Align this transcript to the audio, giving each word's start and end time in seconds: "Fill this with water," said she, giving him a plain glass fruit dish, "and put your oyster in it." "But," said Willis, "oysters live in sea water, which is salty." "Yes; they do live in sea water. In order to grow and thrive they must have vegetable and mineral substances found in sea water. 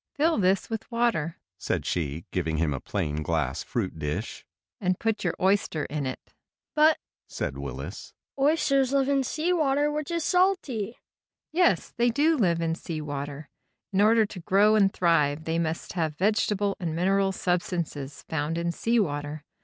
"Fill 0.15 0.39
this 0.39 0.67
with 0.67 0.89
water," 0.91 1.37
said 1.59 1.85
she, 1.85 2.25
giving 2.31 2.57
him 2.57 2.73
a 2.73 2.79
plain 2.79 3.21
glass 3.21 3.61
fruit 3.61 3.99
dish, 3.99 4.43
"and 4.79 4.97
put 4.99 5.23
your 5.23 5.35
oyster 5.39 5.85
in 5.91 6.07
it." 6.07 6.33
"But," 6.73 6.97
said 7.27 7.59
Willis, 7.59 8.15
"oysters 8.39 8.93
live 8.93 9.07
in 9.07 9.23
sea 9.23 9.53
water, 9.53 9.91
which 9.91 10.09
is 10.09 10.23
salty." 10.23 10.97
"Yes; 11.51 11.93
they 11.95 12.09
do 12.09 12.35
live 12.35 12.61
in 12.61 12.73
sea 12.73 12.99
water. 12.99 13.51
In 13.93 14.01
order 14.01 14.25
to 14.25 14.39
grow 14.39 14.73
and 14.73 14.91
thrive 14.91 15.43
they 15.43 15.59
must 15.59 15.93
have 15.93 16.17
vegetable 16.17 16.75
and 16.79 16.95
mineral 16.95 17.31
substances 17.31 18.25
found 18.27 18.57
in 18.57 18.71
sea 18.71 18.99
water. 18.99 19.43